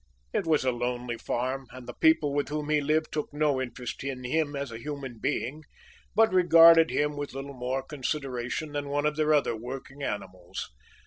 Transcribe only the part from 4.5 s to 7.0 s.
as a human being, but regarded